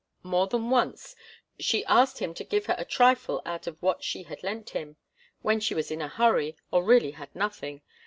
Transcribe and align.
More 0.23 0.47
than 0.47 0.71
once 0.71 1.15
she 1.59 1.85
asked 1.85 2.17
him 2.17 2.33
to 2.33 2.43
give 2.43 2.65
her 2.65 2.73
a 2.75 2.83
trifle 2.85 3.39
out 3.45 3.67
of 3.67 3.79
what 3.83 4.03
she 4.03 4.23
had 4.23 4.41
lent 4.41 4.71
him, 4.71 4.95
when 5.43 5.59
she 5.59 5.75
was 5.75 5.91
in 5.91 6.01
a 6.01 6.07
hurry, 6.07 6.55
or 6.71 6.83
really 6.83 7.11
had 7.11 7.29
nothing. 7.35 7.83